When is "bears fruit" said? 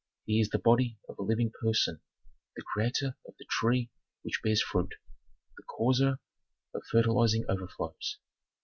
4.43-4.95